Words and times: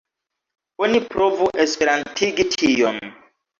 Oni 0.85 1.01
provu 1.11 1.51
esperantigi 1.67 2.49
tion. 2.57 3.01